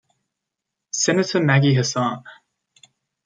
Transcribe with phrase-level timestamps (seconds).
[0.89, 2.23] Senator Maggie Hassan.